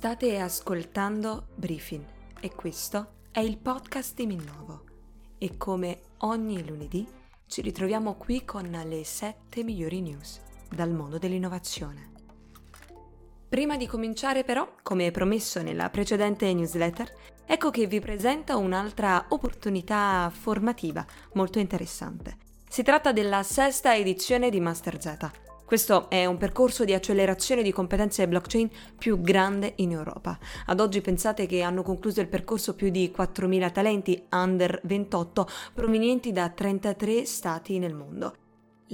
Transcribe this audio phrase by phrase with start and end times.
[0.00, 2.02] State ascoltando Briefing
[2.40, 4.84] e questo è il podcast di Minnovo.
[5.36, 7.06] E come ogni lunedì
[7.46, 10.40] ci ritroviamo qui con le 7 migliori news
[10.70, 12.12] dal mondo dell'innovazione.
[13.46, 20.32] Prima di cominciare però, come promesso nella precedente newsletter, ecco che vi presento un'altra opportunità
[20.32, 21.04] formativa
[21.34, 22.38] molto interessante.
[22.66, 27.70] Si tratta della sesta edizione di Master Z, questo è un percorso di accelerazione di
[27.70, 30.36] competenze blockchain più grande in Europa.
[30.66, 36.32] Ad oggi pensate che hanno concluso il percorso più di 4.000 talenti under 28 provenienti
[36.32, 38.34] da 33 stati nel mondo.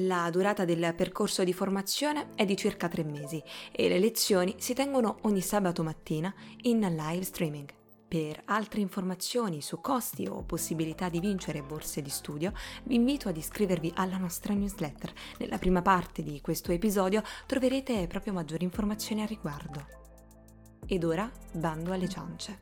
[0.00, 4.74] La durata del percorso di formazione è di circa tre mesi e le lezioni si
[4.74, 6.30] tengono ogni sabato mattina
[6.64, 7.75] in live streaming.
[8.08, 12.52] Per altre informazioni su costi o possibilità di vincere borse di studio,
[12.84, 15.12] vi invito ad iscrivervi alla nostra newsletter.
[15.38, 19.86] Nella prima parte di questo episodio troverete proprio maggiori informazioni al riguardo.
[20.86, 22.60] Ed ora bando alle ciance.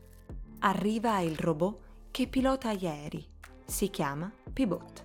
[0.61, 1.79] Arriva il robot
[2.11, 3.29] che pilota gli aerei.
[3.67, 5.05] Si chiama Pibot.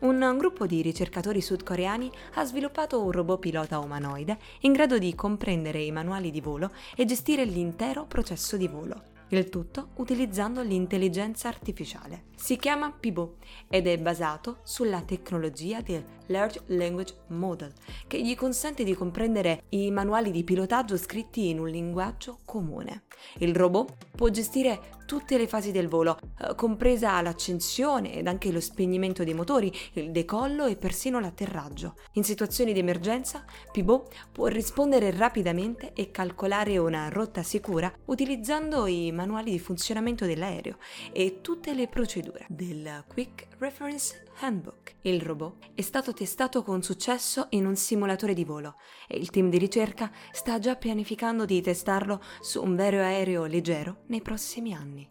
[0.00, 5.82] Un gruppo di ricercatori sudcoreani ha sviluppato un robot pilota umanoide in grado di comprendere
[5.82, 12.24] i manuali di volo e gestire l'intero processo di volo il tutto utilizzando l'intelligenza artificiale.
[12.36, 13.36] Si chiama Pibo
[13.68, 17.72] ed è basato sulla tecnologia del Large Language Model,
[18.06, 23.04] che gli consente di comprendere i manuali di pilotaggio scritti in un linguaggio comune.
[23.38, 28.60] Il robot può gestire tutte le fasi del volo, eh, compresa l'accensione ed anche lo
[28.60, 31.96] spegnimento dei motori, il decollo e persino l'atterraggio.
[32.12, 39.12] In situazioni di emergenza, Pibo può rispondere rapidamente e calcolare una rotta sicura utilizzando i
[39.14, 40.78] manuali di funzionamento dell'aereo
[41.12, 44.96] e tutte le procedure del Quick Reference Handbook.
[45.02, 48.76] Il robot è stato testato con successo in un simulatore di volo
[49.08, 54.02] e il team di ricerca sta già pianificando di testarlo su un vero aereo leggero
[54.08, 55.08] nei prossimi anni.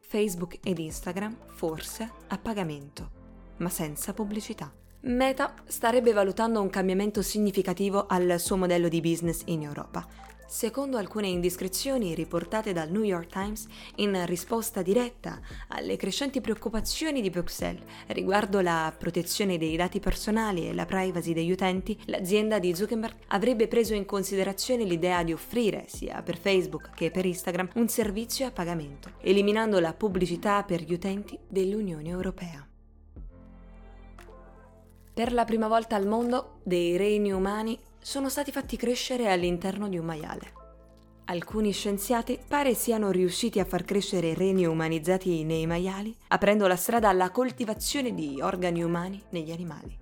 [0.00, 3.10] Facebook ed Instagram forse a pagamento,
[3.58, 4.74] ma senza pubblicità.
[5.02, 10.06] Meta starebbe valutando un cambiamento significativo al suo modello di business in Europa
[10.50, 15.38] Secondo alcune indiscrezioni riportate dal New York Times in risposta diretta
[15.68, 21.52] alle crescenti preoccupazioni di Bruxelles riguardo la protezione dei dati personali e la privacy degli
[21.52, 27.12] utenti, l'azienda di Zuckerberg avrebbe preso in considerazione l'idea di offrire, sia per Facebook che
[27.12, 32.66] per Instagram, un servizio a pagamento, eliminando la pubblicità per gli utenti dell'Unione Europea.
[35.14, 39.98] Per la prima volta al mondo, dei reni umani sono stati fatti crescere all'interno di
[39.98, 40.52] un maiale.
[41.26, 47.08] Alcuni scienziati pare siano riusciti a far crescere reni umanizzati nei maiali, aprendo la strada
[47.08, 49.96] alla coltivazione di organi umani negli animali.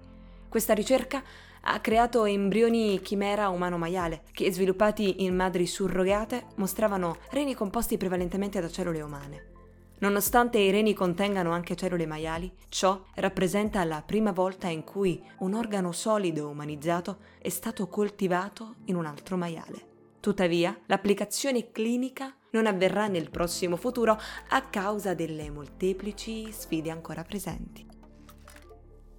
[0.48, 1.22] Questa ricerca
[1.60, 8.70] ha creato embrioni chimera umano-maiale che, sviluppati in madri surrogate, mostravano reni composti prevalentemente da
[8.70, 9.57] cellule umane.
[10.00, 15.54] Nonostante i reni contengano anche cellule maiali, ciò rappresenta la prima volta in cui un
[15.54, 19.86] organo solido umanizzato è stato coltivato in un altro maiale.
[20.20, 24.18] Tuttavia, l'applicazione clinica non avverrà nel prossimo futuro
[24.50, 27.86] a causa delle molteplici sfide ancora presenti.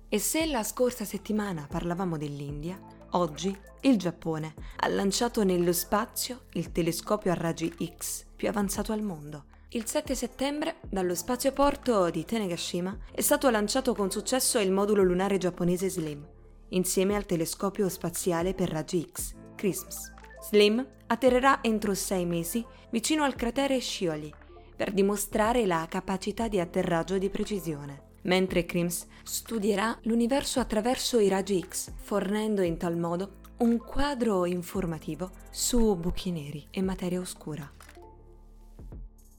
[0.07, 2.79] E se la scorsa settimana parlavamo dell'India,
[3.11, 9.01] oggi il Giappone ha lanciato nello spazio il telescopio a raggi X più avanzato al
[9.01, 15.03] mondo, il 7 settembre, dallo spazioporto di Tenegashima, è stato lanciato con successo il modulo
[15.03, 16.27] lunare giapponese SLIM,
[16.69, 20.13] insieme al telescopio spaziale per raggi X, CRISMS.
[20.41, 24.33] SLIM atterrerà entro sei mesi vicino al cratere Scioli
[24.75, 31.63] per dimostrare la capacità di atterraggio di precisione, mentre CRIMS studierà l'universo attraverso i raggi
[31.63, 37.69] X, fornendo in tal modo un quadro informativo su buchi neri e materia oscura.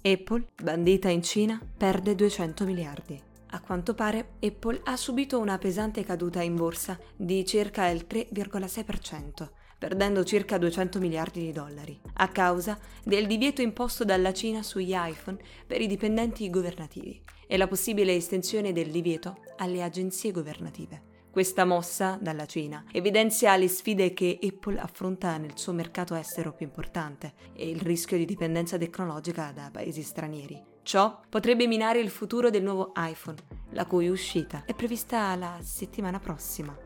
[0.02, 3.20] Apple, bandita in Cina, perde 200 miliardi.
[3.48, 9.50] A quanto pare, Apple ha subito una pesante caduta in borsa di circa il 3,6%,
[9.78, 15.36] perdendo circa 200 miliardi di dollari, a causa del divieto imposto dalla Cina sugli iPhone
[15.66, 21.08] per i dipendenti governativi e la possibile estensione del divieto alle agenzie governative.
[21.30, 26.66] Questa mossa dalla Cina evidenzia le sfide che Apple affronta nel suo mercato estero più
[26.66, 30.60] importante e il rischio di dipendenza tecnologica da paesi stranieri.
[30.82, 33.38] Ciò potrebbe minare il futuro del nuovo iPhone,
[33.70, 36.76] la cui uscita è prevista la settimana prossima.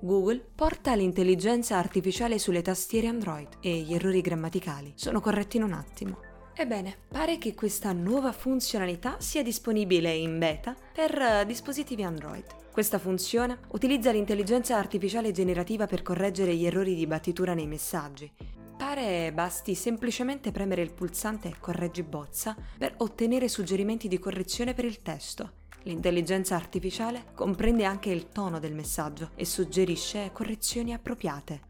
[0.00, 5.72] Google porta l'intelligenza artificiale sulle tastiere Android e gli errori grammaticali sono corretti in un
[5.72, 6.27] attimo.
[6.60, 12.44] Ebbene, pare che questa nuova funzionalità sia disponibile in beta per uh, dispositivi Android.
[12.72, 18.28] Questa funzione utilizza l'intelligenza artificiale generativa per correggere gli errori di battitura nei messaggi.
[18.76, 25.00] Pare basti semplicemente premere il pulsante Correggi bozza per ottenere suggerimenti di correzione per il
[25.00, 25.52] testo.
[25.84, 31.67] L'intelligenza artificiale comprende anche il tono del messaggio e suggerisce correzioni appropriate.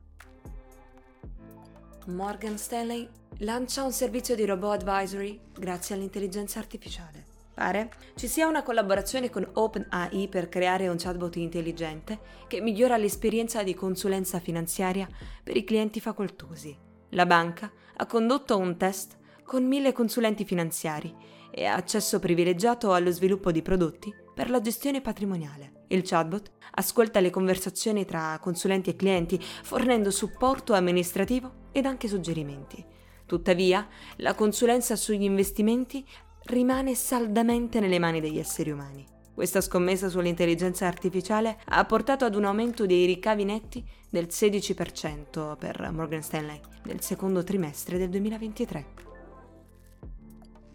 [2.08, 3.06] Morgan Stanley
[3.40, 7.26] lancia un servizio di robot advisory grazie all'intelligenza artificiale.
[7.52, 13.62] Pare ci sia una collaborazione con OpenAI per creare un chatbot intelligente che migliora l'esperienza
[13.62, 15.06] di consulenza finanziaria
[15.42, 16.74] per i clienti facoltosi.
[17.10, 21.14] La banca ha condotto un test con mille consulenti finanziari
[21.50, 25.84] e ha accesso privilegiato allo sviluppo di prodotti per la gestione patrimoniale.
[25.88, 32.84] Il chatbot ascolta le conversazioni tra consulenti e clienti, fornendo supporto amministrativo ed anche suggerimenti.
[33.26, 33.86] Tuttavia,
[34.16, 36.04] la consulenza sugli investimenti
[36.44, 39.06] rimane saldamente nelle mani degli esseri umani.
[39.34, 45.90] Questa scommessa sull'intelligenza artificiale ha portato ad un aumento dei ricavi netti del 16% per
[45.92, 48.86] Morgan Stanley nel secondo trimestre del 2023.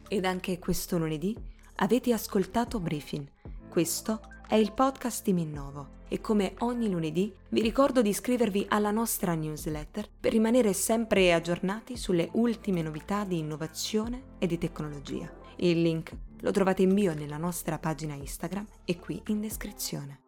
[0.08, 1.36] Ed anche questo lunedì
[1.76, 3.28] avete ascoltato Briefing.
[3.68, 8.92] Questo è il podcast di Minnovo e come ogni lunedì vi ricordo di iscrivervi alla
[8.92, 15.32] nostra newsletter per rimanere sempre aggiornati sulle ultime novità di innovazione e di tecnologia.
[15.58, 20.23] Il link lo trovate in bio nella nostra pagina Instagram e qui in descrizione.